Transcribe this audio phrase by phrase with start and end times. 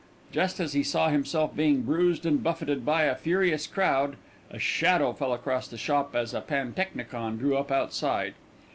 [0.31, 4.15] Just as he saw himself being bruised and buffeted by a furious crowd,
[4.49, 8.33] a shadow fell across the shop as a pantechnicon drew up outside.